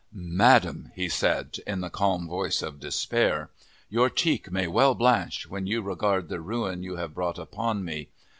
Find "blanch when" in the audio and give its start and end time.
4.95-5.67